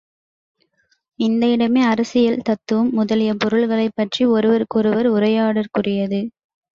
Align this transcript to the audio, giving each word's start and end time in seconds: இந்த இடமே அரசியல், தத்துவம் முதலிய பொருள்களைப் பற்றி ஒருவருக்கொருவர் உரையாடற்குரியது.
இந்த 1.19 1.47
இடமே 1.47 1.81
அரசியல், 1.83 2.41
தத்துவம் 2.41 2.89
முதலிய 2.91 3.33
பொருள்களைப் 3.33 3.95
பற்றி 3.95 4.25
ஒருவருக்கொருவர் 4.25 5.09
உரையாடற்குரியது. 5.11 6.21